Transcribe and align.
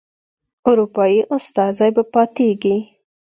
اروپایي 0.69 1.19
استازی 1.37 1.89
به 1.95 2.03
پاتیږي. 2.13 2.77